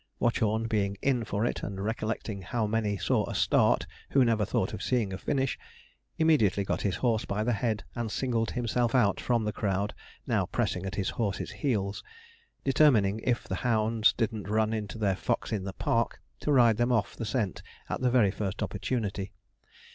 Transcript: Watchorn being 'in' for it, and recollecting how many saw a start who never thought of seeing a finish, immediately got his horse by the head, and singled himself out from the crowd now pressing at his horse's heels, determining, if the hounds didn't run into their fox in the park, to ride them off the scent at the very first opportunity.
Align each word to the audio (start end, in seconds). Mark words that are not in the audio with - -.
Watchorn 0.19 0.65
being 0.67 0.97
'in' 1.03 1.25
for 1.25 1.45
it, 1.45 1.61
and 1.61 1.79
recollecting 1.79 2.41
how 2.41 2.65
many 2.65 2.97
saw 2.97 3.29
a 3.29 3.35
start 3.35 3.85
who 4.09 4.25
never 4.25 4.45
thought 4.45 4.73
of 4.73 4.81
seeing 4.81 5.13
a 5.13 5.17
finish, 5.19 5.59
immediately 6.17 6.63
got 6.63 6.81
his 6.81 6.95
horse 6.95 7.23
by 7.23 7.43
the 7.43 7.53
head, 7.53 7.83
and 7.93 8.11
singled 8.11 8.49
himself 8.49 8.95
out 8.95 9.19
from 9.21 9.45
the 9.45 9.53
crowd 9.53 9.93
now 10.25 10.47
pressing 10.47 10.87
at 10.87 10.95
his 10.95 11.11
horse's 11.11 11.51
heels, 11.51 12.03
determining, 12.63 13.19
if 13.23 13.47
the 13.47 13.57
hounds 13.61 14.11
didn't 14.13 14.49
run 14.49 14.73
into 14.73 14.97
their 14.97 15.15
fox 15.15 15.51
in 15.51 15.65
the 15.65 15.73
park, 15.73 16.19
to 16.39 16.51
ride 16.51 16.77
them 16.77 16.91
off 16.91 17.15
the 17.15 17.23
scent 17.23 17.61
at 17.87 18.01
the 18.01 18.09
very 18.09 18.31
first 18.31 18.63
opportunity. 18.63 19.31